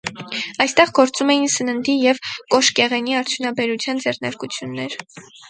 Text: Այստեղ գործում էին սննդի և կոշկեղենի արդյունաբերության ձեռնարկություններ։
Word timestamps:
Այստեղ 0.63 0.91
գործում 0.99 1.31
էին 1.33 1.45
սննդի 1.55 1.95
և 2.05 2.21
կոշկեղենի 2.55 3.15
արդյունաբերության 3.21 4.03
ձեռնարկություններ։ 4.09 4.99